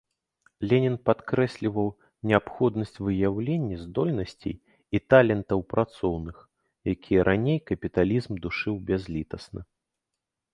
[0.69, 1.89] Ленін падкрэсліваў
[2.31, 4.55] неабходнасць выяўлення здольнасцей
[4.97, 6.41] і талентаў працоўных,
[6.95, 9.61] якія раней капіталізм душыў бязлітасна.